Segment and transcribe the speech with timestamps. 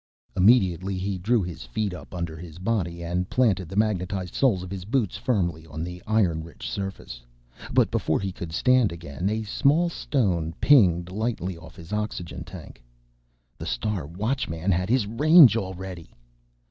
[0.35, 4.71] Immediately he drew his feet up under his body and planted the magnetized soles of
[4.71, 7.21] his boots firmly on the iron rich surface.
[7.71, 12.81] But before he could stand again, a small stone pinged lightly off his oxygen tank.
[13.59, 16.09] The Star Watchman had his range already!